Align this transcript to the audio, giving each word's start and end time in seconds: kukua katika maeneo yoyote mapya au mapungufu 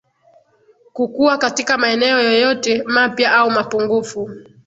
kukua 0.93 1.37
katika 1.37 1.77
maeneo 1.77 2.21
yoyote 2.21 2.83
mapya 2.83 3.31
au 3.33 3.51
mapungufu 3.51 4.29